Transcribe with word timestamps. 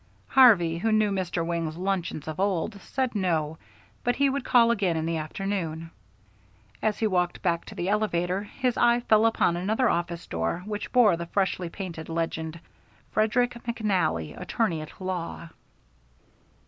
Harvey, 0.29 0.79
who 0.79 0.91
knew 0.91 1.11
Mr. 1.11 1.45
Wing's 1.45 1.77
luncheons 1.77 2.27
of 2.27 2.39
old, 2.39 2.81
said 2.81 3.13
no, 3.13 3.59
but 4.03 4.15
he 4.15 4.31
would 4.31 4.43
call 4.43 4.71
again 4.71 4.97
in 4.97 5.05
the 5.05 5.15
afternoon. 5.17 5.91
As 6.81 6.97
he 6.97 7.05
walked 7.05 7.43
back 7.43 7.65
to 7.65 7.75
the 7.75 7.87
elevator 7.89 8.41
his 8.41 8.77
eye 8.77 9.01
fell 9.01 9.27
upon 9.27 9.55
another 9.55 9.87
office 9.87 10.25
door 10.25 10.63
which 10.65 10.91
bore 10.91 11.15
the 11.17 11.27
freshly 11.27 11.69
painted 11.69 12.09
legend, 12.09 12.59
"Frederick 13.11 13.53
McNally, 13.67 14.35
Attorney 14.41 14.81
at 14.81 14.99
law." 14.99 15.49